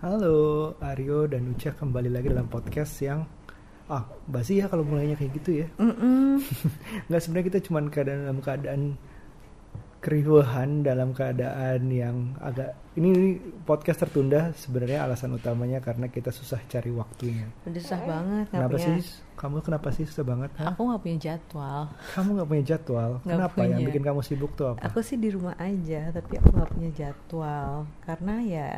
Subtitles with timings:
[0.00, 3.28] Halo, Aryo dan Uca kembali lagi dalam podcast yang
[3.84, 5.68] ah basi ya kalau mulainya kayak gitu ya.
[5.76, 6.40] Mm-mm.
[7.12, 8.80] Nggak sebenarnya kita cuma keadaan dalam keadaan
[10.00, 13.30] keriuhan dalam keadaan yang agak ini, ini
[13.68, 17.52] podcast tertunda sebenarnya alasan utamanya karena kita susah cari waktunya.
[17.68, 18.86] Udah susah banget Kenapa punya.
[18.88, 18.96] sih?
[19.36, 20.50] Kamu kenapa sih susah banget?
[20.56, 20.72] Hah?
[20.72, 21.92] Aku nggak punya jadwal.
[22.16, 23.10] Kamu nggak punya jadwal.
[23.20, 23.88] Nggak kenapa yang punya.
[23.92, 24.80] bikin kamu sibuk tuh apa?
[24.88, 28.72] Aku sih di rumah aja, tapi aku nggak punya jadwal karena ya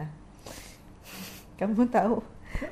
[1.62, 2.16] kamu tahu.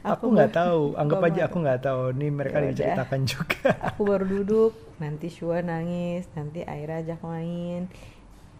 [0.02, 0.82] Aku nggak baru- tahu.
[0.94, 2.00] Anggap aja aku nggak tahu.
[2.12, 2.70] Ini mereka Ya udah.
[2.70, 3.68] diceritakan juga.
[3.86, 7.88] Aku baru duduk, nanti Shua nangis, nanti Aira ajak main.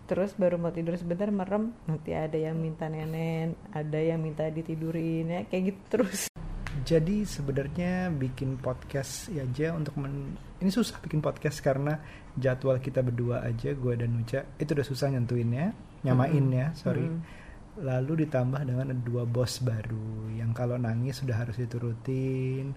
[0.04, 5.28] Terus baru mau tidur sebentar merem, nanti ada yang minta nenen, ada yang minta ditidurin
[5.28, 6.26] ya kayak gitu terus.
[6.82, 12.00] Jadi sebenarnya bikin podcast ya aja untuk men ini susah bikin podcast karena
[12.34, 15.70] jadwal kita berdua aja gue dan Nuca itu udah susah nyentuinnya,
[16.02, 17.06] nyamainnya, sorry.
[17.06, 17.22] Mm-mm.
[17.78, 22.74] Lalu ditambah dengan dua bos baru yang kalau nangis sudah harus diturutin,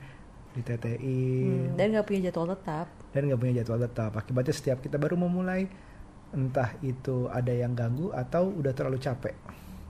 [0.54, 2.88] ditetein Hmm, dan nggak punya jadwal tetap.
[3.10, 4.12] dan nggak punya jadwal tetap.
[4.14, 5.66] Akibatnya setiap kita baru memulai
[6.34, 9.34] entah itu ada yang ganggu atau udah terlalu capek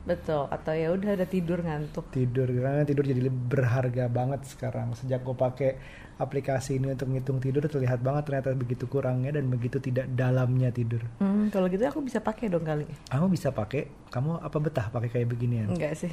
[0.04, 2.12] Betul, atau ya udah ada tidur ngantuk.
[2.12, 5.72] tidur karena tidur jadi lebih berharga banget sekarang sejak gue pakai
[6.14, 11.00] aplikasi ini untuk ngitung tidur terlihat banget ternyata begitu kurangnya dan begitu tidak dalamnya tidur
[11.18, 12.84] Hmm, kalau gitu aku bisa pakai dong kali.
[13.08, 16.12] kamu bisa pakai kamu apa betah pakai kayak beginian Enggak sih.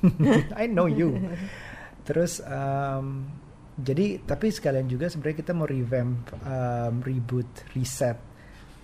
[0.58, 1.20] I know you
[2.02, 3.28] terus um,
[3.76, 8.16] jadi tapi sekalian juga sebenarnya kita mau revamp um, reboot reset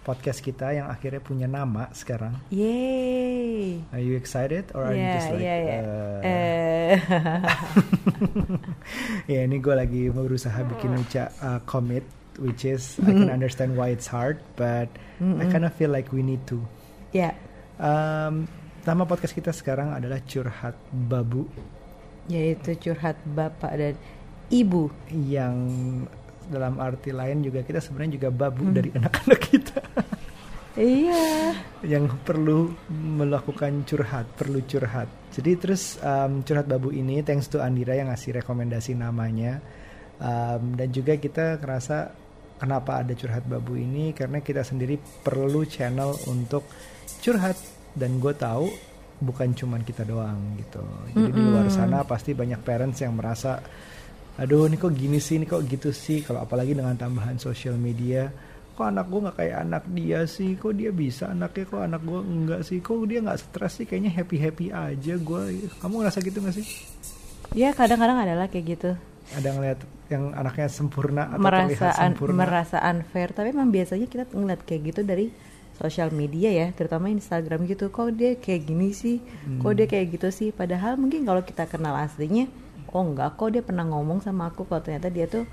[0.04, 2.36] podcast kita yang akhirnya punya nama sekarang.
[2.52, 3.80] Yeay.
[3.90, 5.78] are you excited or are you Iya, just like iya, iya.
[5.80, 6.92] uh,
[9.32, 12.04] ya ini gue lagi berusaha bikin Uca uh, commit
[12.36, 14.90] which is I can understand why it's hard but
[15.22, 16.58] I kind of feel like we need to.
[17.14, 17.32] Ya,
[17.78, 18.44] um,
[18.82, 21.46] nama podcast kita sekarang adalah curhat babu.
[22.26, 23.94] Yaitu curhat bapak dan
[24.50, 24.90] ibu.
[25.14, 25.54] yang
[26.48, 29.80] dalam arti lain juga kita sebenarnya juga babu dari anak-anak kita
[30.74, 31.54] Iya.
[31.86, 35.06] yang perlu melakukan curhat, perlu curhat.
[35.30, 39.62] Jadi terus um, curhat babu ini thanks to Andira yang ngasih rekomendasi namanya
[40.14, 42.14] Um, dan juga kita ngerasa
[42.62, 44.94] kenapa ada curhat babu ini karena kita sendiri
[45.26, 46.70] perlu channel untuk
[47.18, 47.58] curhat
[47.98, 48.70] dan gue tahu
[49.18, 50.86] bukan cuman kita doang gitu.
[51.10, 53.58] Jadi di luar sana pasti banyak parents yang merasa
[54.34, 56.20] aduh ini kok gini sih, ini kok gitu sih.
[56.20, 58.28] Kalau apalagi dengan tambahan social media,
[58.70, 62.20] kok anak gue nggak kayak anak dia sih, kok dia bisa anaknya, kok anak gue
[62.20, 65.42] enggak sih, kok dia nggak stres sih, kayaknya happy happy aja gue.
[65.78, 66.66] Kamu ngerasa gitu gak sih?
[67.52, 68.90] Ya kadang-kadang adalah kayak gitu.
[69.30, 69.78] Ada ngeliat
[70.10, 72.34] yang anaknya sempurna atau Merasa un- sempurna?
[72.36, 75.30] merasa unfair, tapi memang biasanya kita ngeliat kayak gitu dari
[75.74, 77.88] sosial media ya, terutama Instagram gitu.
[77.88, 79.22] Kok dia kayak gini sih?
[79.58, 79.78] Kok Hmm.
[79.78, 80.50] dia kayak gitu sih?
[80.50, 82.50] Padahal mungkin kalau kita kenal aslinya,
[82.94, 85.44] oh enggak kok dia pernah ngomong sama aku kalau ternyata dia tuh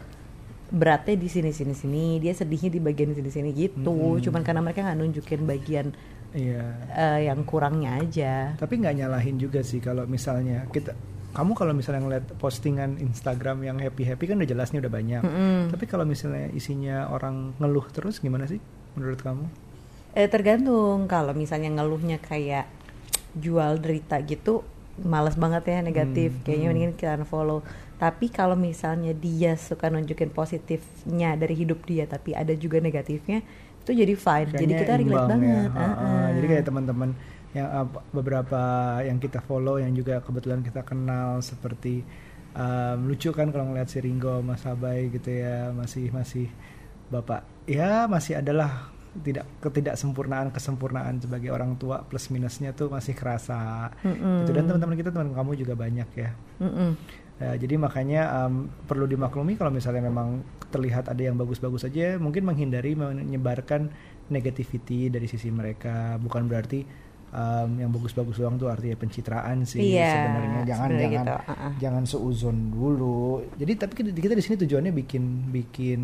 [0.72, 4.22] beratnya di sini sini sini, dia sedihnya di bagian sini sini gitu.
[4.24, 5.92] Cuman karena mereka nggak nunjukin bagian
[6.32, 6.64] Iya.
[6.96, 8.56] eh, yang kurangnya aja.
[8.56, 10.96] Tapi nggak nyalahin juga sih kalau misalnya kita
[11.32, 15.22] kamu kalau misalnya ngeliat postingan Instagram yang happy happy kan udah jelasnya udah banyak.
[15.24, 15.60] Mm-mm.
[15.76, 18.64] Tapi kalau misalnya isinya orang ngeluh terus gimana sih
[18.96, 19.44] menurut kamu?
[20.16, 22.68] Eh tergantung kalau misalnya ngeluhnya kayak
[23.36, 24.64] jual derita gitu
[25.04, 26.74] males banget ya negatif Hmm, kayaknya hmm.
[26.74, 27.60] mendingan kita unfollow
[28.02, 33.46] tapi kalau misalnya dia suka nunjukin positifnya dari hidup dia tapi ada juga negatifnya
[33.82, 35.30] itu jadi fine jadi Kayaknya kita relate ya.
[35.34, 35.70] banget.
[35.74, 36.26] Ah, ah.
[36.38, 37.10] Jadi kayak teman-teman
[37.52, 38.62] yang uh, beberapa
[39.04, 42.06] yang kita follow yang juga kebetulan kita kenal seperti
[42.56, 46.48] um, lucu kan kalau ngeliat si Ringo Mas Abai gitu ya masih masih
[47.12, 48.88] bapak ya masih adalah
[49.20, 54.48] tidak ketidaksempurnaan kesempurnaan sebagai orang tua plus minusnya tuh masih kerasa Mm-mm.
[54.48, 56.32] gitu dan teman-teman kita teman kamu juga banyak ya
[56.64, 56.92] Mm-mm.
[57.42, 62.46] Ya, jadi makanya um, perlu dimaklumi kalau misalnya memang terlihat ada yang bagus-bagus aja, mungkin
[62.46, 63.90] menghindari menyebarkan
[64.30, 66.22] negativity dari sisi mereka.
[66.22, 66.86] Bukan berarti
[67.34, 70.60] um, yang bagus-bagus doang tuh artinya pencitraan sih Iya, sebenarnya.
[70.70, 71.72] Jangan sebenarnya jangan gitu, uh-uh.
[71.82, 73.42] jangan seuzon dulu.
[73.58, 76.00] Jadi tapi kita, kita di sini tujuannya bikin bikin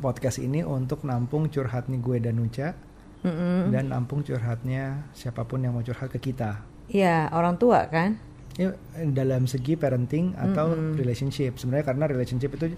[0.00, 2.72] podcast ini untuk nampung curhatnya gue dan Nuca
[3.20, 3.68] Mm-mm.
[3.68, 6.64] dan nampung curhatnya siapa pun yang mau curhat ke kita.
[6.90, 8.16] Iya orang tua kan?
[8.58, 8.74] Ya,
[9.14, 11.56] dalam segi parenting atau relationship.
[11.56, 12.74] Sebenarnya karena relationship itu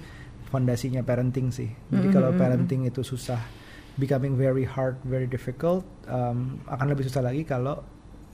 [0.53, 1.73] fondasinya parenting sih.
[1.89, 3.41] Jadi kalau parenting itu susah
[3.97, 7.85] becoming very hard very difficult um, akan lebih susah lagi kalau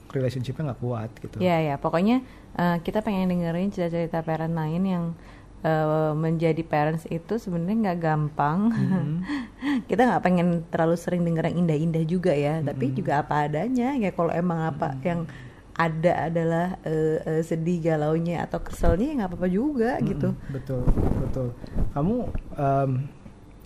[0.09, 1.37] relationshipnya nggak kuat gitu.
[1.37, 2.25] Ya ya, pokoknya
[2.57, 5.05] eh, kita pengen dengerin cerita-cerita parent lain yang
[5.61, 8.59] eh, menjadi parents itu sebenarnya nggak gampang.
[9.89, 13.95] kita nggak pengen terlalu sering denger yang indah-indah juga ya, tapi juga apa adanya.
[13.95, 15.27] Ya kalau emang apa yang
[15.75, 20.35] ada adalah eh, eh, sedih galaunya atau keselnya ya nggak apa-apa juga gitu.
[20.35, 20.83] Mm-mm, betul
[21.23, 21.47] betul.
[21.95, 22.15] Kamu
[22.53, 22.91] um,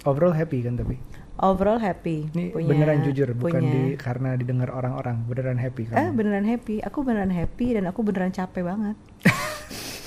[0.05, 1.01] overall happy kan tapi?
[1.33, 5.97] Overall happy ini punya- beneran jujur bukan punya- di karena didengar orang-orang beneran happy kamu
[5.97, 8.93] Eh beneran happy, aku beneran happy dan aku beneran capek banget.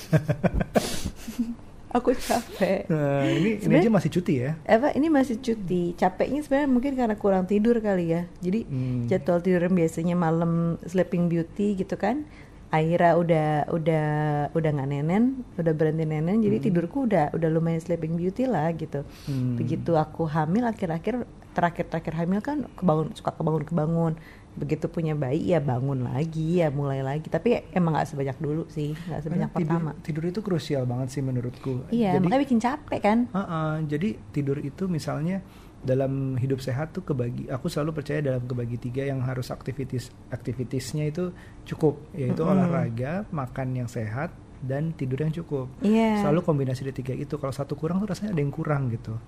[1.91, 2.87] aku capek.
[2.91, 5.95] Nah, ini ini aja masih cuti ya Apa ini masih cuti?
[5.95, 8.27] Capeknya sebenarnya mungkin karena kurang tidur kali ya.
[8.43, 9.07] Jadi Hmm.
[9.07, 12.27] jadwal tidur yang biasanya malam sleeping beauty gitu kan.
[12.67, 14.07] Akhirnya udah udah
[14.51, 16.43] udah nggak nenen, udah berhenti nenen.
[16.43, 19.07] Jadi tidurku udah udah lumayan sleeping beauty lah gitu.
[19.23, 19.55] Hmm.
[19.55, 21.23] Begitu aku hamil akhir-akhir
[21.55, 24.19] terakhir-terakhir hamil kan kebangun suka kebangun-kebangun.
[24.57, 27.27] Begitu punya bayi ya bangun lagi ya mulai lagi.
[27.27, 29.91] Tapi emang nggak sebanyak dulu sih, nggak sebanyak Karena tidur, pertama.
[30.01, 33.17] tidur itu krusial banget sih menurutku Iya, jadi makanya bikin capek kan.
[33.29, 35.45] Uh-uh, jadi tidur itu misalnya
[35.77, 41.05] dalam hidup sehat tuh kebagi aku selalu percaya dalam kebagi tiga yang harus aktivitas aktivitasnya
[41.05, 41.29] itu
[41.63, 42.49] cukup yaitu Mm-mm.
[42.49, 46.25] olahraga makan yang sehat dan tidur yang cukup Iya.
[46.25, 49.21] selalu kombinasi dari tiga itu kalau satu kurang tuh rasanya ada yang kurang gitu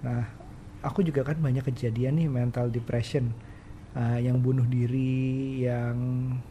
[0.00, 0.24] nah
[0.80, 3.36] aku juga kan banyak kejadian nih mental depression
[3.92, 5.20] uh, yang bunuh diri
[5.60, 5.96] yang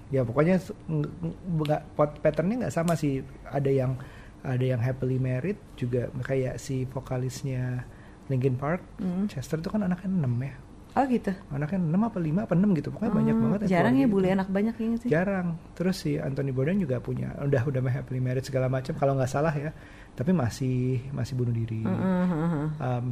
[0.08, 3.96] ya pokoknya nggak pot patternnya nggak sama sih ada yang
[4.40, 7.84] ada yang happily married juga kayak si vokalisnya
[8.28, 9.28] Linkin Park Mm.
[9.28, 10.56] Chester tuh kan anaknya 6 ya
[10.98, 11.32] Oh gitu.
[11.50, 14.18] anaknya 6 apa 5 apa 6 gitu pokoknya banyak Hmm, banget yang Jarang ya gitu.
[14.26, 15.10] anak banyak ya nggak sih.
[15.10, 19.30] jarang terus si Anthony Bourdain juga punya udah udah happily married segala macam kalau nggak
[19.30, 19.70] salah ya
[20.12, 20.78] tapi masih
[21.12, 22.68] masih bunuh diri Mm, mm, mm, mm.
[22.80, 23.06] Um,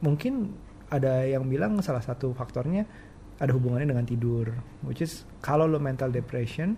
[0.00, 0.34] mungkin
[0.88, 2.82] ada yang bilang salah satu faktornya
[3.40, 4.52] ada hubungannya dengan tidur
[4.82, 6.76] which is kalau lo mental depression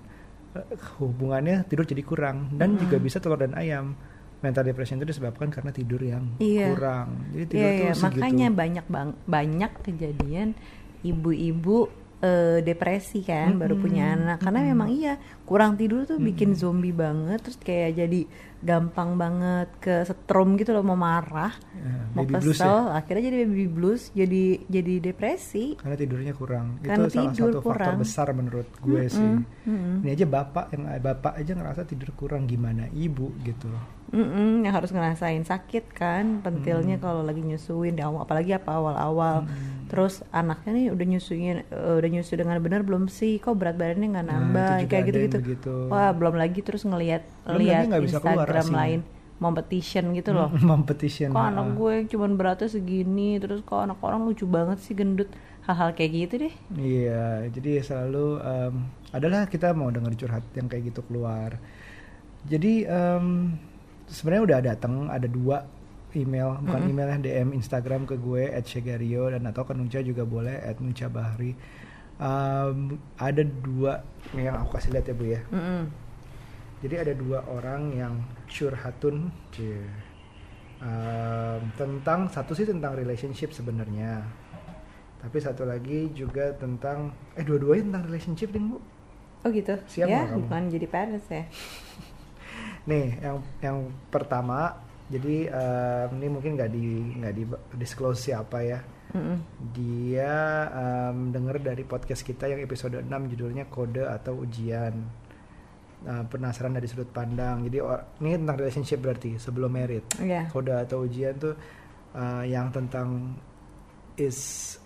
[0.54, 0.62] eh,
[0.96, 3.98] hubungannya tidur jadi kurang dan juga bisa telur dan ayam
[4.38, 6.70] mental depression itu disebabkan karena tidur yang Iya.
[6.70, 7.94] kurang jadi tidur Iya, tuh iya.
[7.94, 10.48] segitu makanya banyak bang banyak kejadian
[11.02, 11.90] ibu-ibu
[12.22, 14.38] eh, depresi kan baru punya anak.
[14.40, 18.24] Karena memang iya kurang tidur tuh bikin zombie banget terus kayak jadi
[18.62, 22.94] gampang banget ke setrum gitu loh mau marah Ya, mau kesel ya.
[22.94, 25.74] akhirnya jadi baby blues jadi jadi depresi.
[25.74, 26.78] Karena tidurnya kurang.
[26.78, 27.96] Karena itu salah satu faktor kurang.
[27.98, 29.30] besar menurut gue sih.
[29.66, 30.06] Mm-mm.
[30.06, 33.66] ini aja bapak yang bapak aja ngerasa tidur kurang gimana ibu gitu
[34.12, 35.40] Mm-mm, yang harus ngerasain.
[35.42, 39.48] Sakit kan pentilnya kalau lagi nyusuin di awal apalagi apa awal-awal.
[39.88, 43.40] Terus anaknya nih udah nyusuin eh, udah nyusu dengan benar belum sih?
[43.40, 44.72] Kok berat badannya nggak Nah, nambah?
[44.78, 45.36] juga kayak gitu-gitu.
[45.40, 45.74] begitu.
[45.88, 48.78] wah belum lagi terus ngelihat lihat bisa keluar Instagram asinya.
[48.78, 49.00] lain.
[49.36, 50.48] Competition gitu loh.
[50.70, 55.32] Competition kok anak gue cuman beratnya segini terus kok anak orang lucu banget sih gendut.
[55.62, 56.54] Hal-hal kayak gitu deh.
[56.74, 58.74] Iya, jadi selalu em,
[59.10, 61.56] adalah kita mau dengar curhat yang kayak gitu keluar.
[62.42, 63.54] Jadi em,
[64.06, 65.66] sebenarnya udah datang ada dua
[66.12, 70.60] email, bukan email ya DM Instagram ke gue @shegario dan atau ke Nunca juga boleh
[70.76, 71.52] @nuncabahri.
[72.18, 72.78] Em,
[73.16, 74.04] ada dua
[74.36, 75.40] yang aku kasih lihat ya bu ya.
[75.48, 75.82] Mm-mm.
[76.82, 78.14] Jadi ada dua orang yang
[78.46, 79.30] curhatun
[80.82, 84.22] em, tentang satu sih tentang relationship sebenarnya,
[85.18, 88.78] tapi satu lagi juga tentang eh dua-duanya tentang relationship ding bu.
[89.42, 90.46] oh gitu Siap ya kamu?
[90.46, 91.42] bukan jadi parents ya
[92.88, 93.78] Nih yang yang
[94.10, 94.74] pertama
[95.06, 96.86] jadi em, ini mungkin nggak di
[97.20, 97.44] nggak di
[97.76, 98.80] disclose siapa ya.
[99.12, 99.38] Mm-mm.
[99.76, 100.32] Dia
[101.28, 104.94] denger dari podcast kita yang episode 6 judulnya kode atau ujian.
[106.02, 107.62] Nah, penasaran dari sudut pandang.
[107.68, 110.02] Jadi or- ini tentang relationship berarti sebelum married.
[110.16, 110.48] Iya.
[110.48, 111.54] Kode atau ujian tuh
[112.16, 113.36] eh, yang tentang
[114.16, 114.38] is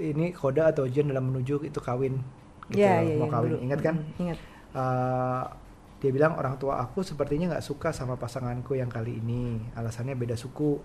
[0.02, 2.18] ini kode atau ujian dalam menuju itu kawin.
[2.66, 3.50] Gitu loh, iya, mau yang kawin.
[3.62, 3.94] Ingat kan?
[3.94, 4.38] Mm-mm, ingat
[6.00, 9.59] dia bilang orang tua aku sepertinya nggak suka sama pasanganku yang kali ini.
[9.79, 10.76] Alasannya beda suku,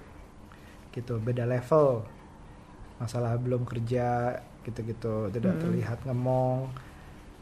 [0.95, 2.03] gitu, beda level.
[3.01, 5.61] Masalah belum kerja, gitu-gitu, tidak Mm-mm.
[5.61, 6.69] terlihat ngemong.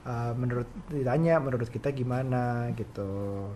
[0.08, 3.50] Eh, menurut ditanya, menurut kita gimana, gitu.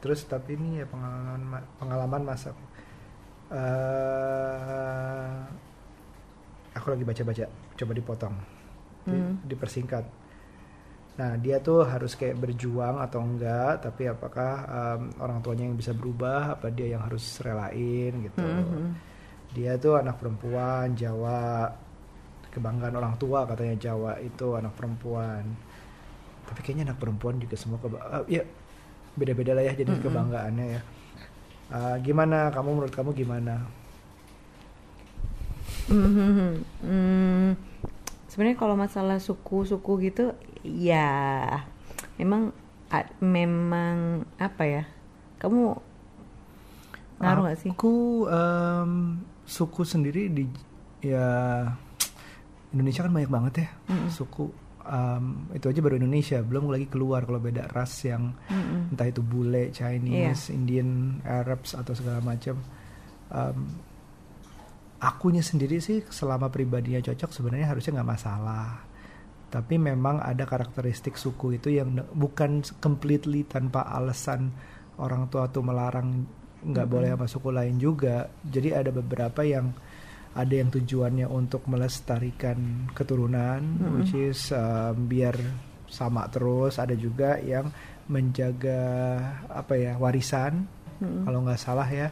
[0.00, 2.52] Terus tapi ini ya pengalaman ma- pengalaman masa.
[3.50, 5.38] eh
[6.74, 8.34] aku lagi baca-baca, coba dipotong,
[9.08, 9.34] Di- Hmm.
[9.46, 10.04] dipersingkat.
[11.20, 15.92] Nah, dia tuh harus kayak berjuang atau enggak, tapi apakah em, orang tuanya yang bisa
[15.92, 18.40] berubah, apa dia yang harus relain gitu.
[18.40, 18.84] Mhm.
[19.52, 21.68] Dia tuh anak perempuan, Jawa,
[22.54, 25.44] kebanggaan orang tua katanya Jawa itu anak perempuan.
[26.48, 28.42] Tapi kayaknya anak perempuan juga semua keba eh, ya
[29.18, 30.04] beda-beda lah ya jadi Mm-mm.
[30.06, 30.80] kebanggaannya ya.
[31.70, 33.54] Eh, gimana kamu menurut kamu gimana?
[35.90, 36.50] Mhm.
[36.86, 37.50] Hmm,
[38.30, 41.08] sebenarnya kalau masalah suku-suku gitu, ya
[42.16, 42.52] memang
[43.20, 43.96] memang
[44.36, 44.82] apa ya?
[45.38, 45.62] Kamu
[47.18, 47.70] ngaruh gak sih?
[47.70, 50.44] Aku em, suku sendiri di
[51.00, 51.64] ya
[52.70, 54.10] Indonesia kan banyak banget ya Mm-mm.
[54.10, 54.46] suku.
[54.80, 58.90] um, itu aja baru Indonesia belum lagi keluar kalau beda ras yang Mm-mm.
[58.90, 60.56] entah itu bule Chinese Iya.
[60.56, 60.88] Indian
[61.22, 62.56] Arabs atau segala macam
[63.28, 63.58] um,
[65.00, 68.84] akunya sendiri sih selama pribadinya cocok sebenarnya harusnya nggak masalah
[69.50, 74.54] tapi memang ada karakteristik suku itu yang bukan completely tanpa alasan
[75.02, 76.22] orang tua tuh melarang
[76.60, 76.94] nggak Mm-mm.
[76.94, 79.74] boleh sama suku lain juga jadi ada beberapa yang
[80.30, 83.92] ada yang tujuannya untuk melestarikan keturunan Mm-mm.
[83.98, 85.34] which is um, biar
[85.90, 87.74] sama terus ada juga yang
[88.06, 88.80] menjaga
[89.50, 90.62] apa ya warisan
[91.02, 91.26] Mm-mm.
[91.26, 92.08] kalau nggak salah ya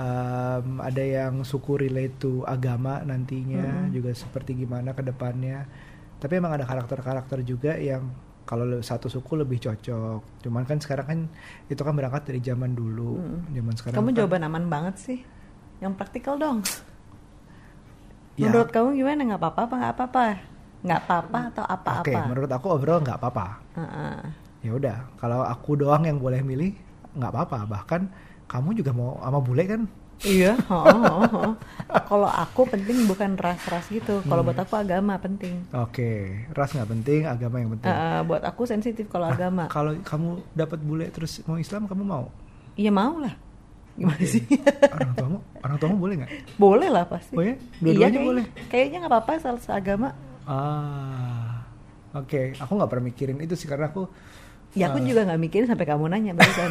[0.00, 3.92] Um, ada yang suku relate to agama nantinya Mm-mm.
[3.92, 5.66] juga seperti gimana ke depannya
[6.20, 8.04] tapi emang ada karakter-karakter juga yang
[8.44, 11.20] kalau satu suku lebih cocok cuman kan sekarang kan
[11.66, 13.40] itu kan berangkat dari zaman dulu Mm-mm.
[13.50, 15.18] zaman sekarang Kamu kan- jawaban aman banget sih.
[15.80, 16.60] Yang praktikal dong.
[18.36, 19.20] Ya, Menurut kamu gimana?
[19.32, 20.24] Nggak apa-apa apa nggak apa-apa?
[20.80, 22.20] Nggak apa-apa atau oke apa-apa?
[22.24, 23.46] menurut aku overall nggak apa-apa
[23.76, 24.16] Heeh.
[24.60, 26.72] ya udah kalau aku doang yang boleh milih
[27.12, 28.08] nggak apa-apa bahkan
[28.48, 29.84] kamu juga mau sama bule kan
[30.22, 30.52] Iya.
[32.02, 34.20] Kalau aku penting bukan ras-ras gitu.
[34.22, 34.48] Kalau Hmm.
[34.48, 35.64] buat aku agama penting.
[35.70, 36.10] oke
[36.50, 39.64] ras nggak penting agama yang penting Eh, buat aku sensitif kalau Ah, agama.
[39.66, 42.28] kalau kamu dapat bule terus mau Islam kamu mau
[42.74, 43.34] Iya mau lah.
[43.92, 44.44] Gimana sih?
[44.88, 47.34] orang tuamu orang tuamu boleh nggak boleh lah pasti.
[47.34, 47.52] Oh ya?
[47.52, 48.44] Iya, Dua-duanya kayak- boleh?
[48.66, 50.08] Kayaknya nggak apa-apa asal seagama.
[50.42, 51.62] ah
[52.12, 54.08] oke aku nggak pernah mikirin itu sih karena aku
[54.72, 55.04] Ya aku Ah.
[55.04, 56.70] juga nggak mikirin sampai kamu nanya barusan.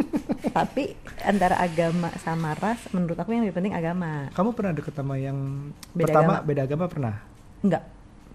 [0.56, 4.30] Tapi antara agama sama ras, menurut aku yang lebih penting agama.
[4.30, 5.36] kamu pernah deket sama yang
[5.90, 6.46] Beda pertama agama.
[6.46, 7.14] beda agama pernah
[7.60, 7.82] Enggak.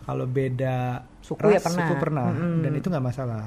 [0.02, 0.76] kalau beda
[1.20, 1.78] Suku ras, ya pernah.
[1.80, 2.56] suku pernah Mm-mm.
[2.60, 3.46] dan itu nggak masalah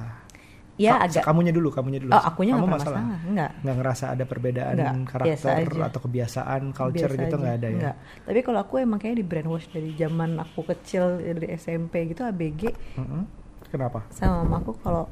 [0.75, 1.23] Ya Ka- agak.
[1.23, 3.03] kamunya dulu kamunya dulu Oh akunya kamu pernah masalah.
[3.23, 3.51] Enggak.
[3.61, 7.75] nggak ngerasa ada perbedaan Nggak, biasa karakter atau kebiasaan culture Biasa gitu nggak ada ya
[7.77, 7.97] Enggak.
[8.25, 12.63] Tapi kalau aku emang kayak di brainwash dari zaman aku kecil dari SMP gitu ABG
[12.97, 13.23] Mm-mm.
[13.69, 15.05] kenapa sama mama aku kalau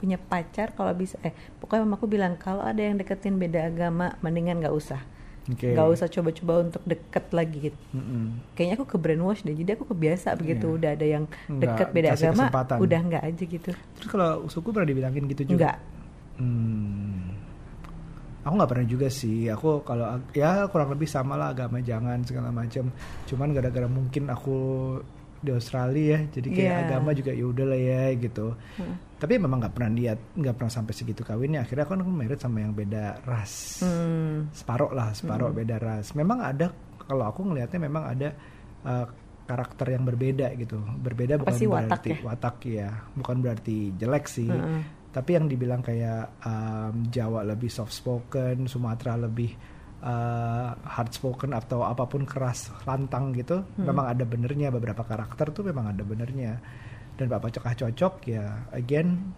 [0.00, 4.16] punya pacar kalau bisa eh pokoknya mama aku bilang kalau ada yang deketin beda agama
[4.18, 5.04] mendingan nggak usah
[5.42, 8.54] nggak usah coba-coba untuk deket lagi gitu Mm-mm.
[8.54, 10.76] kayaknya aku ke brainwash deh jadi aku kebiasa begitu Iya.
[10.78, 12.76] udah ada yang Nggak deket beda kasih agama kesempatan.
[12.78, 15.76] udah nggak aja gitu terus kalau suku pernah dibilangin gitu juga nggak
[16.40, 17.36] Hmm.
[18.40, 19.44] Aku nggak pernah juga sih.
[19.46, 22.88] Aku kalau ya kurang lebih sama lah agama jangan segala macam.
[23.28, 24.56] Cuman gara-gara mungkin aku
[25.40, 26.80] di Australia ya, jadi kayak Iya.
[26.84, 28.46] agama juga ya udah lah ya gitu.
[28.76, 28.94] Hmm.
[29.16, 31.64] Tapi memang nggak pernah lihat, nggak pernah sampai segitu kawinnya.
[31.64, 34.52] Akhirnya aku kan married sama yang beda ras, Hmm.
[34.52, 36.12] separoh lah, separoh beda ras.
[36.12, 36.68] Memang ada
[37.00, 38.28] kalau aku ngelihatnya memang ada
[38.84, 39.06] uh,
[39.44, 40.78] karakter yang berbeda gitu.
[40.78, 42.18] Berbeda Apa bukan sih, watak berarti ya?
[42.22, 44.82] watak ya, bukan berarti jelek sih Heeh.
[45.10, 49.50] tapi yang dibilang kayak um, Jawa lebih soft spoken, Sumatera lebih
[50.00, 53.86] uh, hard spoken atau apa pun keras lantang gitu, Hmm.
[53.86, 56.56] memang ada benernya beberapa karakter tuh memang ada benernya.
[57.14, 59.32] Dan Bapak Cokah cocok ya, again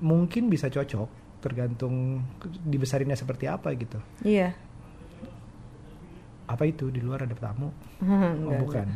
[0.00, 1.08] mungkin bisa cocok
[1.40, 2.24] tergantung
[2.62, 4.00] dibesarinnya seperti apa gitu.
[4.22, 4.52] iya
[6.46, 7.70] Apa itu di luar ada tamu?
[8.48, 8.88] Oh, bukan.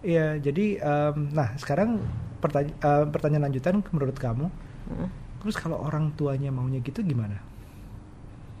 [0.00, 1.96] Iya, jadi um, nah sekarang
[2.38, 4.52] pertanya- uh, pertanyaan lanjutan menurut kamu,
[4.92, 5.08] Heeh.
[5.40, 7.40] terus kalau orang tuanya maunya gitu gimana?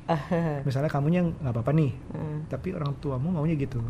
[0.68, 2.36] Misalnya kamunya nggak apa-apa nih heeh.
[2.48, 3.80] tapi orang tuamu maunya gitu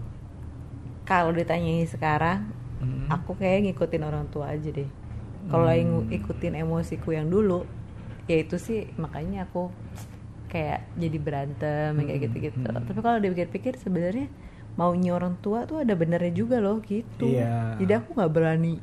[1.04, 3.06] kalau ditanyai sekarang Mm.
[3.09, 4.90] aku kayak ngikutin orang tua aja deh
[5.47, 6.11] kalau Hmm.
[6.11, 7.64] ngikutin emosiku yang dulu
[8.26, 9.71] ya itu sih makanya aku
[10.49, 12.85] kayak jadi berantem yang kayak Hmm, gitu-gitu hmm.
[12.85, 14.28] tapi kalau dipikir-pikir sebenarnya
[14.75, 17.78] maunya orang tua tuh ada benernya juga loh gitu Iya.
[17.78, 18.83] jadi aku nggak berani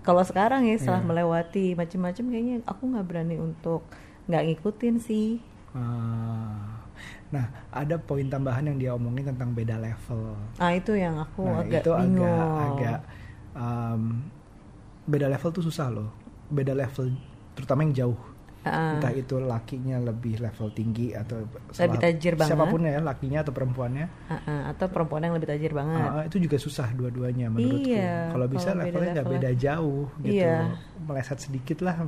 [0.00, 1.08] kalau sekarang ya setelah Iya.
[1.12, 3.84] melewati macam-macam kayaknya aku nggak berani untuk
[4.26, 5.38] nggak ngikutin sih
[5.72, 6.82] Ah.
[7.30, 11.62] nah ada poin tambahan yang dia omongin tentang beda level ah itu yang aku nah
[11.62, 12.98] agak itu bingung agak agak
[13.52, 14.02] um,
[15.04, 16.10] beda level tuh susah loh
[16.48, 17.14] beda level
[17.54, 18.20] terutama yang jauh
[18.60, 18.92] Ah.
[18.92, 22.52] entah itu lakinya lebih level tinggi atau Lebih tajir banget.
[22.52, 26.28] siapa pun ya lakinya atau perempuannya Ah, ah, atau perempuan yang lebih tajir banget Ah,
[26.28, 27.88] itu juga susah dua-duanya menurutku.
[27.88, 29.40] Iya, kalau bisa levelnya nggak levelnya.
[29.40, 30.76] beda jauh gitu, Iya.
[31.00, 32.04] meleset sedikit lah.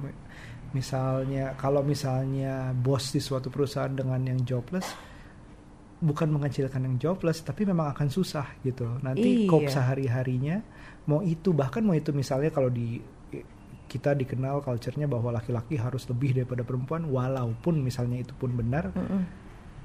[0.72, 4.92] Misalnya kalau misalnya bos di suatu perusahaan dengan yang jobless,
[6.00, 8.88] bukan mengecilkan yang jobless, tapi memang akan susah gitu.
[9.00, 9.48] Nanti Iya.
[9.48, 10.58] kop sehari harinya,
[11.06, 12.98] mau itu bahkan mau itu misalnya kalau di
[13.86, 19.22] kita dikenal culture-nya bahwa laki-laki harus lebih daripada perempuan, walaupun misalnya itu pun benar, Mm-mm.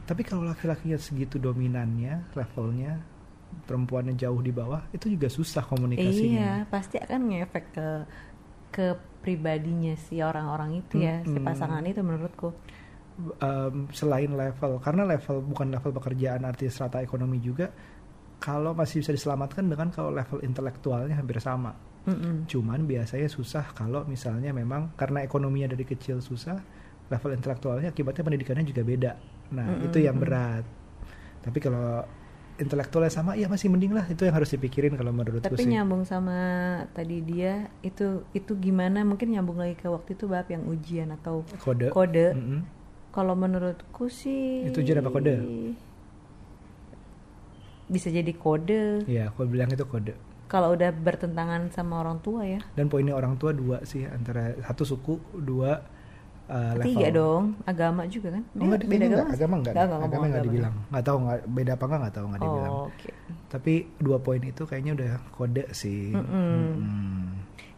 [0.08, 3.04] tapi kalau laki-lakinya segitu dominannya, levelnya,
[3.68, 6.50] perempuannya jauh di bawah, itu juga susah Iya, komunikasinya.
[6.72, 7.88] pasti akan ngefek ke
[8.68, 8.86] ke
[9.28, 11.44] pribadinya si orang-orang itu ya, si Mm-mm.
[11.44, 12.56] pasangan itu menurutku.
[13.44, 17.68] Em, selain level, karena level bukan level pekerjaan arti strata ekonomi juga,
[18.40, 21.76] kalau masih bisa diselamatkan dengan kalau level intelektualnya hampir sama.
[22.08, 22.48] Mm-mm.
[22.48, 26.56] Cuman biasanya susah kalau misalnya memang karena ekonominya dari kecil susah,
[27.12, 29.12] level intelektualnya akibatnya pendidikannya juga beda.
[29.52, 29.86] Nah, Mm-mm.
[29.92, 30.64] itu yang berat.
[31.44, 32.00] Tapi kalau
[32.58, 34.06] intelektualnya sama, ya masih mending lah.
[34.10, 35.70] Itu yang harus dipikirin kalau menurutku Tapi sih.
[35.70, 36.38] nyambung sama
[36.94, 39.06] tadi dia itu itu gimana?
[39.06, 41.94] Mungkin nyambung lagi ke waktu itu bab yang ujian atau Kode.
[41.94, 42.34] kode.
[42.34, 42.62] Mm-mm.
[43.14, 45.36] Kalau menurutku sih Itu ujian apa kode?
[47.88, 49.08] Bisa jadi kode.
[49.08, 50.14] Iya, aku bilang itu kode.
[50.48, 52.60] Kalau udah bertentangan sama orang tua ya.
[52.76, 55.84] Dan poinnya orang tua dua sih antara satu suku, dua
[56.48, 56.88] uh, level.
[56.88, 58.44] Tiga dong, agama juga kan?
[58.44, 59.30] Oh, enggak, beda agama?
[59.32, 59.74] agama enggak?
[59.74, 60.76] Nggak, nggak ngomong agama enggak dibilang.
[60.90, 62.74] Enggak tahu enggak beda apa enggak enggak tahu enggak dibilang.
[62.74, 63.10] Oh, oke.
[63.48, 66.04] Tapi dua poin itu kayaknya udah kode sih.
[66.12, 66.52] Mm-mm.
[66.56, 67.24] Mm-mm.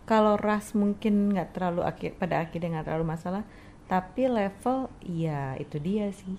[0.10, 3.44] Kalau ras mungkin nggak terlalu akhir pada akhirnya nggak terlalu masalah,
[3.86, 6.38] tapi level iya itu dia sih.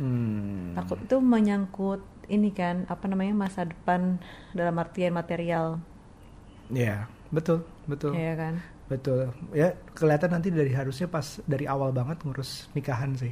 [0.00, 0.72] Hmm.
[0.72, 2.00] Takut itu menyangkut
[2.32, 4.16] ini kan apa namanya masa depan
[4.56, 5.82] dalam artian material,
[6.70, 8.14] Ya, betul, betul.
[8.14, 8.62] ya kan?
[8.90, 9.30] Betul.
[9.54, 13.30] Ya, kelihatan nanti dari harusnya pas dari awal banget ngurus nikahan sih.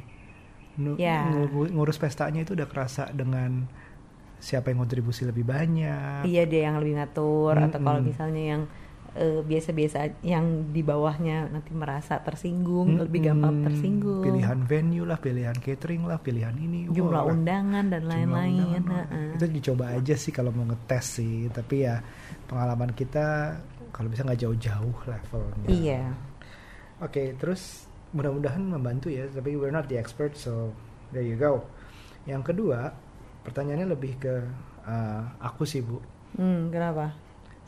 [0.95, 1.27] Ya.
[1.27, 3.67] ngu- Ngurus pestanya itu udah kerasa dengan
[4.39, 6.23] siapa yang kontribusi lebih banyak.
[6.23, 8.61] Iya dia yang lebih ngatur atau kalau misalnya yang
[9.11, 14.23] eh, biasa-biasa yang di bawahnya nanti merasa tersinggung, lebih gampang tersinggung.
[14.23, 16.87] Pilihan venue lah, pilihan catering lah, pilihan ini.
[16.87, 18.79] jumlah Wah, undangan dan lain-lain.
[18.79, 18.83] undangan.
[19.11, 19.29] heeh.
[19.35, 21.51] Itu dicoba aja sih kalau mau ngetes sih.
[21.51, 21.99] Tapi ya
[22.47, 23.59] pengalaman kita
[23.91, 25.67] kalau bisa nggak jauh-jauh levelnya.
[25.67, 26.03] Iya.
[26.99, 29.27] Oke, terus mudah-mudahan membantu ya.
[29.29, 30.73] Tapi we're not the expert, so
[31.15, 31.63] there you go.
[32.27, 32.93] Yang kedua,
[33.47, 34.35] pertanyaannya lebih ke
[34.85, 35.97] uh, aku sih bu.
[36.37, 37.15] Hmm, kenapa?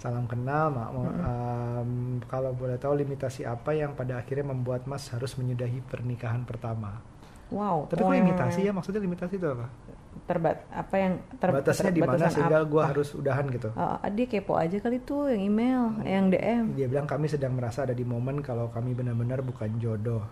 [0.01, 0.89] Salam kenal, Mak.
[0.93, 1.91] Mau- um,
[2.25, 6.97] kalau boleh tahu limitasi apa yang pada akhirnya membuat Mas harus menyudahi pernikahan pertama?
[7.53, 7.85] Wow.
[7.85, 8.71] Tapi kok oh, limitasi ya?
[8.73, 9.67] Maksudnya limitasi itu apa?
[10.21, 13.71] Terbat apa yang ter, Batasnya di mana sehingga gue harus udahan gitu?
[13.73, 16.75] Oh, dia kepo aja kali tuh yang email, yang DM.
[16.75, 20.23] Dia bilang kami sedang merasa ada di momen kalau kami benar-benar bukan jodoh.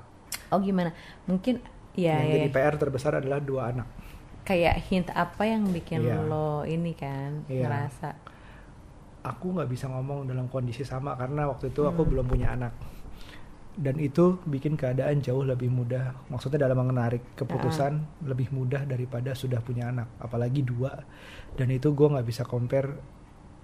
[0.50, 0.92] Oh gimana?
[1.26, 1.60] Mungkin
[1.94, 3.88] ya, yang ya, jadi PR terbesar adalah dua anak.
[4.40, 6.26] kayak hint apa yang bikin Iya.
[6.26, 7.70] lo ini kan Iya.
[7.70, 8.18] ngerasa
[9.22, 12.12] Aku nggak bisa ngomong dalam kondisi sama karena waktu itu aku Hmm.
[12.16, 12.72] belum punya anak.
[13.80, 16.28] Dan itu bikin keadaan jauh lebih mudah.
[16.28, 20.20] Maksudnya dalam menarik keputusan lebih mudah daripada sudah punya anak.
[20.20, 20.92] Apalagi dua.
[21.56, 22.92] Dan itu gue nggak bisa compare.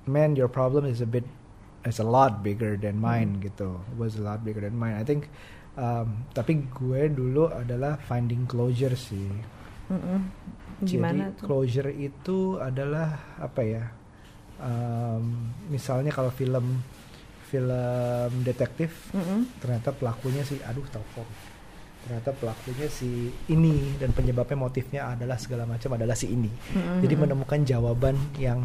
[0.07, 1.27] Man, your problem is a bit,
[1.83, 3.83] is a lot bigger than mine gitu.
[3.99, 4.95] Was a lot bigger than mine.
[4.95, 5.27] I think.
[5.75, 9.29] um, tapi gue dulu adalah finding closure sih.
[9.85, 10.19] Mm-mm.
[10.81, 11.45] gimana Jadi tuh?
[11.45, 13.83] closure itu adalah apa ya?
[14.55, 16.79] Um, misalnya kalau film
[17.55, 19.63] film detektif Mm-mm.
[19.63, 21.23] ternyata pelakunya si aduh telepon
[22.05, 26.51] ternyata pelakunya si ini dan penyebabnya motifnya adalah segala macam adalah si ini.
[26.51, 27.01] Mm-mm.
[27.01, 28.61] jadi menemukan jawaban yang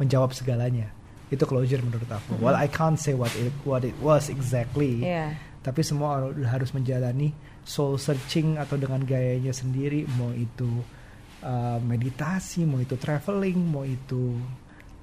[0.00, 0.88] menjawab segalanya.
[1.28, 2.40] Itu closure menurut aku.
[2.40, 5.04] Well I can't say what it what it was exactly.
[5.04, 5.36] Iya.
[5.58, 7.34] tapi semua harus menjalani
[7.68, 10.08] soul searching atau dengan gayanya sendiri.
[10.16, 10.80] Mau itu
[11.44, 14.40] uh, meditasi mau itu traveling mau itu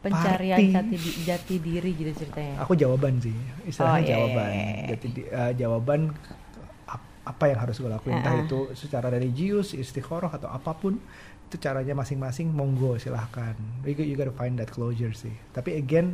[0.06, 0.72] pencarian party.
[0.72, 2.56] jati, di- jati diri gitu ceritanya.
[2.60, 4.86] aku jawaban sih istilahnya Oh, iya, jawaban iya, iya.
[4.92, 6.02] jadi di- uh, jawaban
[6.86, 8.46] ap- apa yang harus gue lakuin entah Uh-uh.
[8.46, 11.02] itu secara religius istikharah atau apa pun
[11.44, 16.14] itu caranya masing-masing monggo silahkan you, you gotta find that closure sih tapi again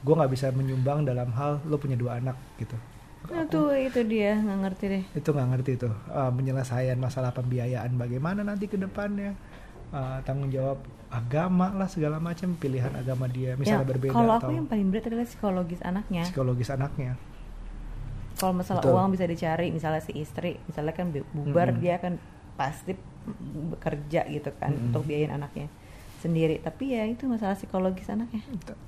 [0.00, 2.74] gue nggak bisa menyumbang dalam hal lo punya dua anak gitu
[3.22, 5.02] Nah, tuh itu dia nggak ngerti deh.
[5.14, 9.38] itu nggak ngerti tuh uh, penyelesaian masalah pembiayaan bagaimana nanti ke depannya
[9.92, 14.48] Uh, tanggung jawab agama lah segala macam pilihan agama dia misalnya Ya, berbeda kalau atau
[14.48, 16.24] aku yang paling berat adalah psikologis anaknya.
[16.24, 17.12] psikologis anaknya
[18.34, 18.96] Kalau masalah Betul.
[18.96, 21.78] uang bisa dicari, misalnya si istri, misalnya kan bu- bubar Mm-mm.
[21.78, 22.16] dia kan
[22.54, 22.96] pasti
[23.70, 24.88] bekerja gitu kan Mm-mm.
[24.88, 25.68] untuk biayain anaknya
[26.18, 26.58] sendiri.
[26.58, 28.40] Tapi ya itu masalah psikologis anaknya.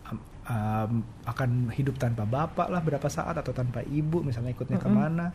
[0.09, 0.93] um, um,
[1.25, 4.91] akan hidup tanpa bapak lah berapa saat atau tanpa ibu misalnya ikutnya Mm-mm.
[4.91, 5.27] ke mana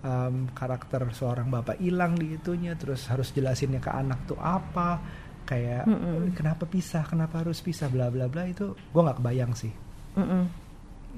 [0.00, 4.96] Um, karakter seorang bapak hilang di itunya terus harus jelasinnya ke anak tuh apa
[5.44, 6.32] kayak Mm-mm.
[6.32, 9.68] kenapa pisah kenapa harus pisah bla bla bla itu gue nggak kebayang sih
[10.16, 10.48] Mm-mm.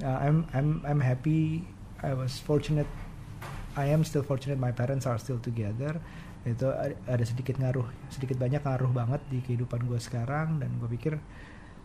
[0.01, 1.69] Uh, I'm I'm I'm happy.
[2.01, 2.89] I was fortunate.
[3.77, 4.57] I am still fortunate.
[4.57, 6.01] My parents are still together.
[6.49, 6.73] Itu
[7.07, 11.15] ada sedikit ngaruh, sedikit banyak ngaruh banget di kehidupan gue sekarang dan gue pikir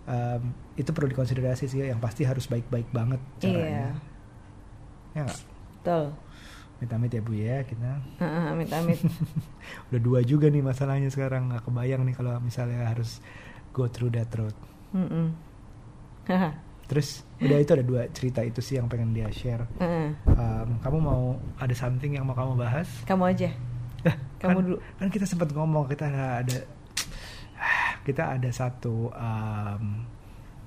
[0.08, 0.42] um,
[0.80, 1.84] itu perlu dikonsiderasi sih.
[1.84, 4.00] Yang pasti harus baik-baik banget caranya.
[5.12, 5.42] Ya nggak?
[5.84, 6.04] Betul.
[6.78, 7.98] Amit-amit ya bu ya kita.
[8.22, 9.02] Heeh, Amit-amit.
[9.90, 11.50] Udah dua juga nih masalahnya sekarang.
[11.50, 13.18] Nggak kebayang nih kalau misalnya harus
[13.74, 14.54] go through that road.
[14.94, 15.34] Mm-mm.
[16.30, 16.54] Haha.
[16.90, 19.68] Terus udah itu ada dua cerita itu sih yang pengen dia share.
[19.82, 20.16] Heeh.
[20.24, 22.88] Um, kamu mau ada something yang mau kamu bahas?
[23.04, 23.52] Kamu aja.
[24.08, 24.78] Eh, Kamu kan, dulu.
[24.96, 26.58] Kan kita sempat ngomong kita ada, ada
[28.08, 30.08] kita ada satu um,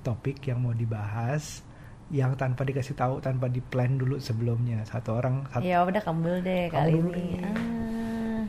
[0.05, 1.65] topik yang mau dibahas
[2.11, 4.83] yang tanpa dikasih tahu, tanpa di plan dulu sebelumnya.
[4.83, 7.11] Satu orang satu Ya udah kamu dulu deh kali ini.
[7.15, 7.27] deh.
[7.47, 8.43] Ah.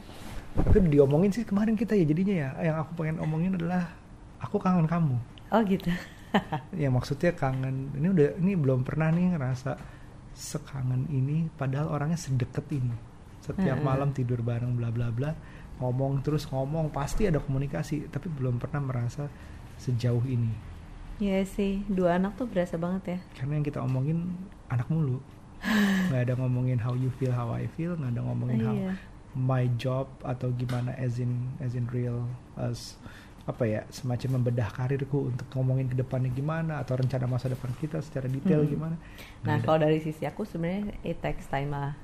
[0.52, 2.50] Tapi diomongin sih kemarin kita ya jadinya ya.
[2.60, 3.86] Yang aku pengen omongin adalah
[4.42, 5.16] aku kangen kamu.
[5.54, 5.88] Oh gitu.
[6.72, 7.92] Ya maksudnya kangen.
[7.92, 9.76] Ini udah ini belum pernah nih ngerasa
[10.32, 12.96] sekangen ini padahal orangnya sedekat ini.
[13.44, 13.84] Setiap Heeh.
[13.84, 15.36] malam tidur bareng bla bla bla.
[15.76, 19.28] Ngomong terus ngomong pasti ada komunikasi, tapi belum pernah merasa
[19.76, 20.71] sejauh ini.
[21.18, 23.18] Iya sih, dua anak tuh berasa banget ya.
[23.36, 24.32] Karena yang kita omongin
[24.68, 25.20] anak mulu.
[26.10, 28.92] nggak ada ngomongin how you feel, how I feel, nggak ada ngomongin how Iya.
[29.32, 32.98] my job atau gimana as in as in real as
[33.42, 37.98] apa ya semacam membedah karirku untuk ngomongin ke depannya gimana atau rencana masa depan kita
[37.98, 38.70] secara detail Hmm.
[38.70, 38.96] gimana.
[39.42, 39.64] Nah ada.
[39.64, 41.94] kalau dari sisi aku sebenarnya it takes time lah.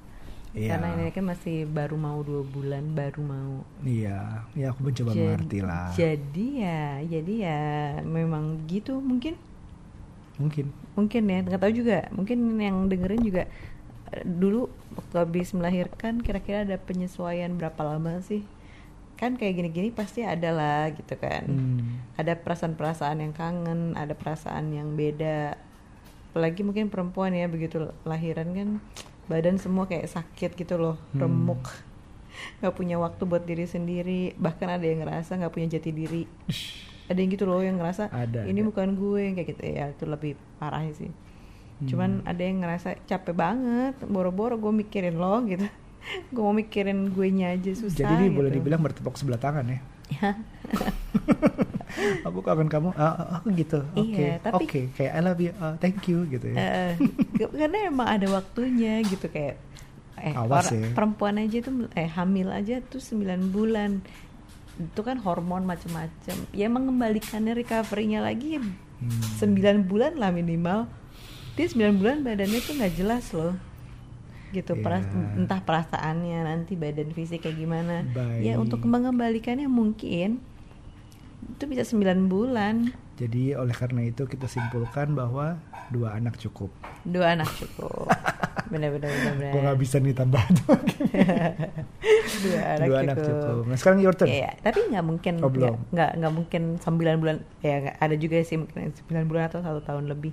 [0.59, 0.75] Iya.
[0.75, 3.63] Karena ini kan masih baru mau dua bulan, baru mau.
[3.87, 5.87] Iya, ya aku mencoba Jad- mengerti lah.
[5.95, 7.61] Jadi ya, jadi ya
[8.03, 9.39] memang gitu mungkin.
[10.43, 10.67] Mungkin.
[10.99, 12.11] Mungkin ya, nggak tahu juga.
[12.11, 13.47] Mungkin yang dengerin juga
[14.27, 14.67] dulu
[14.99, 18.43] waktu habis melahirkan kira-kira ada penyesuaian berapa lama sih?
[19.15, 21.47] Kan kayak gini-gini pasti ada lah gitu kan.
[21.47, 22.03] Hmm.
[22.19, 25.55] Ada perasaan-perasaan yang kangen, ada perasaan yang beda.
[26.35, 28.69] Apalagi mungkin perempuan ya begitu lahiran kan
[29.29, 31.23] badan semua kayak sakit gitu loh, Hmm.
[31.23, 31.65] remuk.
[32.63, 36.23] nggak punya waktu buat diri sendiri, bahkan ada yang ngerasa nggak punya jati diri.
[37.11, 38.69] Ada yang gitu loh yang ngerasa Ada, ini ada.
[38.71, 41.11] bukan gue kayak gitu ya, itu lebih parah sih.
[41.11, 41.87] Hmm.
[41.91, 45.67] Cuman ada yang ngerasa capek banget, boro-boro gue mikirin lo gitu.
[46.33, 48.07] gue mau mikirin gue nya aja susah.
[48.07, 48.37] Jadi ini gitu.
[48.39, 49.79] boleh dibilang bertepuk sebelah tangan ya.
[51.99, 52.13] Ya.
[52.23, 52.95] aku kangen kamu.
[52.95, 53.83] Ah, ah, aku gitu.
[53.93, 54.15] Oke.
[54.15, 55.53] Iya, tapi- Oke, kayak I love you.
[55.57, 56.95] ah, thank you gitu ya.
[57.35, 59.59] Ke- karena emang ada waktunya gitu kayak
[60.17, 60.91] eh Awas ya.
[60.93, 64.03] perempuan aja tuh eh hamil aja tuh 9 bulan
[64.77, 69.23] itu kan hormon macem-macem ya mengembalikannya recovery-nya lagi Hmm.
[69.39, 70.91] 9 bulan lah minimal
[71.55, 73.55] dia 9 bulan badannya tuh nggak jelas loh
[74.51, 74.83] gitu Iya.
[74.83, 75.07] peras-
[75.37, 78.43] entah perasaannya nanti badan fisik kayak gimana Baik.
[78.43, 80.43] ya untuk mengembalikannya mungkin
[81.49, 85.59] itu bisa 9 bulan Jadi oleh karena itu kita simpulkan bahwa
[85.89, 86.71] dua anak cukup.
[87.03, 88.07] dua anak cukup
[88.71, 89.11] benar-benar
[89.49, 90.39] Gue nggak bisa nih tambah
[92.45, 93.05] dua anak dua cukup.
[93.05, 93.63] anak cukup.
[93.65, 94.29] Nah sekarang your turn.
[94.29, 95.77] Iya, tapi nggak mungkin Oh, nggak belum.
[95.91, 99.81] nggak nggak mungkin 9 bulan ya ada juga sih mungkin yang 9 bulan atau satu
[99.81, 100.33] tahun lebih.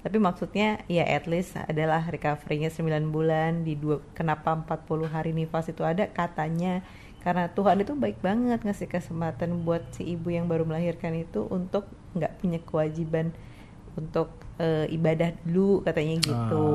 [0.00, 5.68] Tapi maksudnya ya at least adalah recovery-nya 9 bulan di dua kenapa 40 hari nifas
[5.68, 6.84] itu ada katanya
[7.24, 11.88] karena Tuhan itu baik banget ngasih kesempatan buat si ibu yang baru melahirkan itu untuk
[12.12, 13.32] nggak punya kewajiban
[13.96, 14.28] untuk
[14.60, 16.66] eh, ibadah dulu katanya gitu.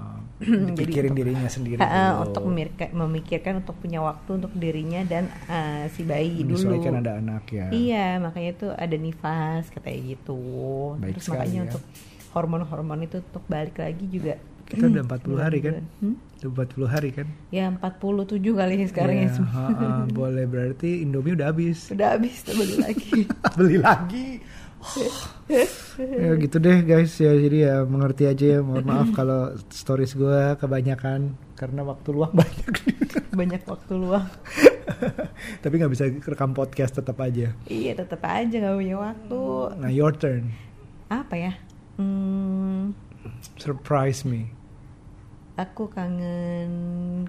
[0.00, 0.16] Ah,
[0.80, 1.78] Jadi untuk- dirinya sendiri.
[1.84, 6.80] Ah, untuk memikirkan, memikirkan untuk punya waktu untuk dirinya dan eh, si bayi dulu.
[6.80, 7.68] Ada anak ya.
[7.68, 10.40] Iya, makanya itu ada nifas katanya gitu.
[10.96, 11.64] Baik Terus makanya ya.
[11.68, 11.82] untuk
[12.32, 14.40] hormon-hormon itu untuk balik lagi juga.
[14.70, 15.74] Kita udah 40 hari kan?
[15.98, 16.14] Hmm?
[16.40, 17.26] Udah 40 hari kan?
[17.50, 19.30] Ya 47 kali sekarang Iya, ya.
[19.34, 21.90] Sem- ha-ha, boleh berarti Indomie udah habis.
[21.90, 23.26] Udah habis beli lagi.
[23.58, 24.28] Beli lagi.
[25.44, 30.56] ya gitu deh guys ya jadi ya mengerti aja ya mohon maaf kalau stories gue
[30.56, 32.72] kebanyakan karena waktu luang banyak
[33.30, 34.24] Banyak waktu luang.
[35.60, 39.42] tapi nggak bisa rekam podcast tetap aja iya, tetap aja nggak punya waktu.
[39.76, 40.48] nah your turn
[41.08, 41.52] Apa ya?
[41.96, 42.96] Hmm,
[43.56, 44.48] surprise me
[45.60, 46.72] aku kangen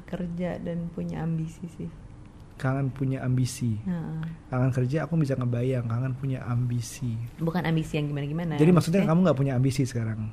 [0.01, 1.89] kerja dan punya ambisi sih.
[2.55, 8.05] kangen punya ambisi Nah, kangen kerja aku bisa ngebayang kangen punya ambisi bukan ambisi yang
[8.07, 8.53] gimana-gimana.
[8.55, 10.29] jadi maksudnya kamu nggak punya ambisi sekarang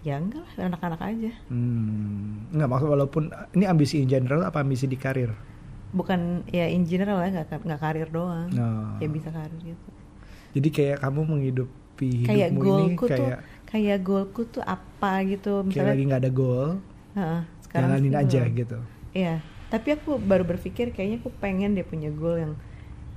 [0.00, 1.30] Ya enggak lah, anak-anak aja.
[1.46, 3.22] hmm, nggak maksud walaupun
[3.52, 5.30] ini ambisi in general apa ambisi di karir
[5.90, 8.46] Bukan ya in general ya, nggak nggak karir doang.
[8.48, 8.94] Nah.
[8.96, 9.88] Ya bisa karir gitu.
[10.50, 15.52] jadi kayak kamu menghidupi Kayak hidupmu ini goalku tuh, kayak kayak goalku tuh apa gitu.
[15.60, 16.70] kayak Misalnya, lagi nggak ada goal
[17.64, 18.58] Sekarang jalanin aja belum.
[18.58, 18.78] gitu
[19.10, 19.42] Iya,
[19.74, 22.52] tapi aku baru berpikir kayaknya aku pengen deh punya goal yang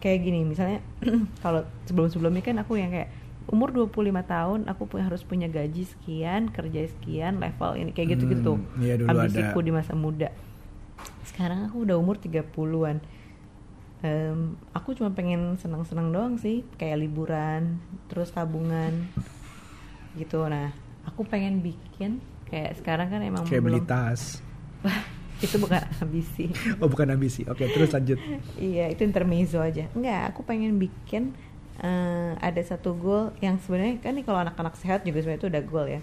[0.02, 0.42] kayak gini.
[0.42, 0.82] Misalnya
[1.46, 3.14] kalau sebelum-sebelumnya kan aku yang kayak
[3.44, 8.58] umur 25 tahun aku punya harus punya gaji sekian, kerja sekian, level ini kayak gitu-gitu.
[8.58, 9.68] Hmm, iya Ambisiku ada.
[9.68, 10.30] di masa muda.
[11.28, 12.98] Sekarang aku udah umur 30-an.
[14.04, 17.80] Em, aku cuma pengen senang-senang doang sih, kayak liburan,
[18.12, 19.08] terus tabungan
[20.20, 20.44] gitu.
[20.44, 20.76] Nah,
[21.08, 22.20] aku pengen bikin
[22.54, 24.38] kayak sekarang kan emang kayak beli belum tas
[25.46, 26.54] itu bukan ambisi.
[26.82, 28.16] oh bukan ambisi oke terus lanjut
[28.56, 29.90] Iya, itu intermezzo aja.
[29.92, 31.34] Enggak, aku pengen bikin
[31.82, 35.64] eh, ada satu goal yang sebenarnya kan nih kalau anak-anak sehat juga sebenarnya itu udah
[35.66, 36.02] goal ya.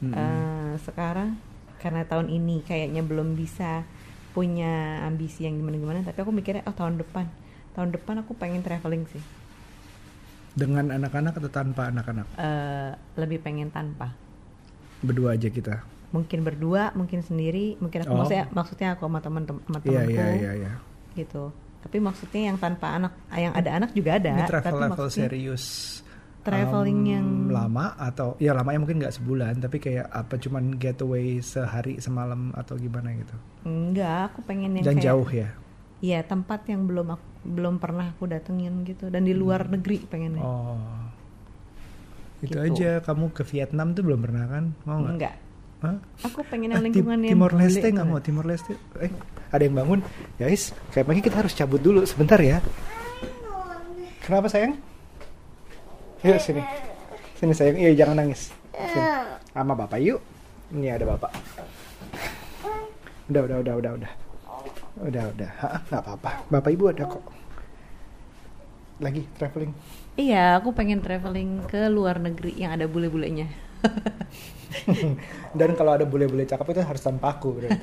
[0.00, 0.14] Mm-mm.
[0.16, 1.36] Eh, sekarang
[1.82, 3.84] karena tahun ini kayaknya belum bisa
[4.30, 7.26] punya ambisi yang gimana-gimana, tapi aku mikirnya oh tahun depan,
[7.74, 9.20] tahun depan aku pengen traveling sih.
[10.54, 12.26] Dengan anak-anak atau tanpa anak-anak?
[12.38, 14.14] Eh, lebih pengen tanpa.
[15.00, 15.80] Berdua aja kita.
[16.10, 18.18] Mungkin berdua, mungkin sendiri, mungkin aku Oh.
[18.18, 20.72] maksudnya maksudnya aku sama teman sama Iya temanku iya iya iya.
[21.14, 21.54] gitu.
[21.80, 24.30] Tapi maksudnya yang tanpa anak, yang ada anak juga ada.
[24.30, 25.64] Ini travel tapi level serius.
[26.40, 31.36] traveling Em, yang- lama atau ya lamanya mungkin nggak sebulan tapi kayak apa cuman getaway
[31.38, 33.36] sehari semalam atau gimana gitu.
[33.62, 35.48] enggak, aku pengen yang Dan kayak jauh ya.
[36.00, 40.40] Iya, tempat yang belum aku, belum pernah aku datengin gitu dan di luar negeri pengennya.
[40.40, 40.48] Hmm.
[40.48, 41.09] Oh.
[42.40, 42.58] Itu Gitu.
[42.58, 42.90] aja.
[43.00, 44.64] Kamu ke Vietnam tuh belum pernah kan?
[44.84, 45.12] Mau nggak?
[45.14, 45.34] Enggak.
[45.80, 45.96] Hah?
[46.24, 48.20] Aku pengen Ah, yang Tim- lingkungan yang Timor Leste nggak mau?
[48.20, 48.72] Timor Leste.
[48.98, 49.08] Eh
[49.48, 50.00] ada yang bangun.
[50.36, 52.04] Guys kayak pagi kita harus cabut dulu.
[52.04, 52.60] Sebentar ya.
[54.20, 54.76] Kenapa sayang?
[56.20, 56.60] Yuk sini.
[57.34, 57.76] sini sayang.
[57.76, 58.52] Iya jangan nangis.
[58.70, 59.08] Sini.
[59.50, 60.20] sama bapak yuk.
[60.70, 61.32] Ini ada bapak.
[63.26, 64.12] Udah udah udah udah udah.
[65.00, 65.50] Udah udah.
[65.56, 66.30] Hah, nggak apa-apa.
[66.50, 67.24] Bapak ibu ada kok.
[69.00, 69.72] Lagi traveling
[70.18, 73.46] Iya, aku pengen traveling ke luar negeri yang ada bule-bulenya.
[75.58, 77.78] dan kalau ada bule-bule cakep itu harus tanpa aku berarti.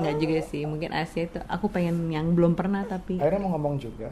[0.00, 3.78] Enggak juga sih, mungkin Asia itu aku pengen yang belum pernah tapi Akhirnya mau ngomong
[3.78, 4.10] juga.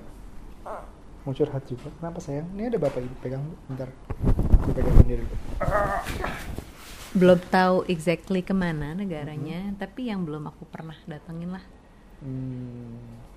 [1.23, 1.91] Mau curhat juga.
[1.99, 2.47] Kenapa sayang?
[2.55, 3.91] Ini ada bapak ibu pegang Bentar.
[4.63, 5.27] Aku pegang sendiri.
[5.27, 5.37] Dulu
[7.13, 11.65] belum tahu exactly ke mana negaranya, tapi yang belum aku pernah datengin lah.
[12.25, 13.32] hmm,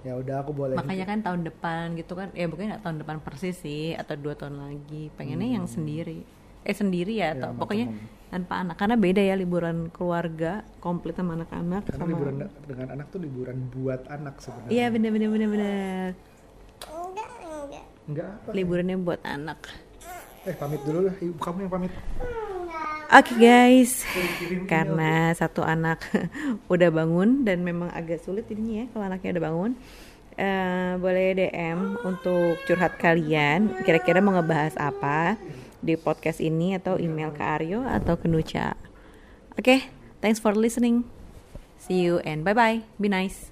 [0.00, 3.16] Ya udah aku boleh Makanya kan tahun depan gitu kan, ya bukannya nggak tahun depan
[3.20, 5.12] persis sih, atau dua tahun lagi.
[5.12, 6.24] Pengennya yang sendiri,
[6.64, 7.20] eh sendiri Hmm.
[7.20, 8.32] Ya, ya, atau pokoknya temen.
[8.32, 8.76] tanpa anak.
[8.80, 11.84] Karena beda ya liburan keluarga komplit sama anak-anak.
[11.84, 12.34] Karena sama liburan
[12.64, 16.08] dengan anak tuh liburan buat anak sebenarnya Iya bener bener bener bener.
[18.10, 19.58] Enggak apa Liburannya buat anak.
[20.48, 21.92] Eh pamit dulu lah Ibu kamu yang pamit
[23.10, 24.06] Oke guys,
[24.70, 26.06] karena satu anak
[26.72, 29.72] udah bangun dan memang agak sulit ini ya kalau anaknya udah bangun.
[30.38, 33.82] eh, boleh DM untuk curhat kalian.
[33.84, 35.36] Kira-kira mau ngebahas apa
[35.82, 38.78] di podcast ini atau email ke Aryo atau ke Nucha.
[39.58, 39.90] Oke,
[40.22, 41.04] thanks for listening.
[41.76, 42.86] See you and bye bye.
[42.96, 43.50] Be nice.